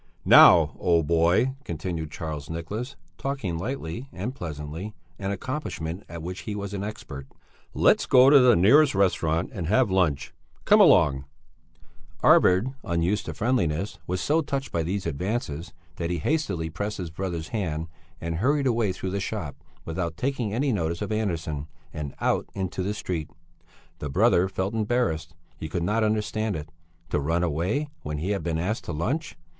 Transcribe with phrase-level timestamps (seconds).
[0.25, 6.55] "Now, old boy," continued Charles Nicholas, talking lightly and pleasantly, an accomplishment at which he
[6.55, 7.27] was an expert.
[7.75, 10.33] "Let's go to the nearest restaurant and have lunch.
[10.65, 11.25] Come along!"
[12.23, 17.11] Arvid, unused to friendliness, was so touched by these advances that he hastily pressed his
[17.11, 17.85] brother's hand
[18.19, 19.55] and hurried away through the shop
[19.85, 23.29] without taking any notice of Andersson, and out into the street.
[23.99, 26.69] The brother felt embarrassed; he could not understand it.
[27.11, 29.37] To run away when he had been asked to lunch!